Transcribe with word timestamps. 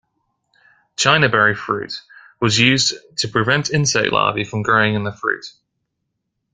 Chinaberry 0.97 1.55
fruit 1.55 1.93
was 2.39 2.57
used 2.57 2.95
to 3.17 3.27
prevent 3.27 3.69
insect 3.69 4.11
larvae 4.11 4.43
from 4.43 4.63
growing 4.63 4.95
in 4.95 5.03
the 5.03 5.11
fruit. 5.13 5.45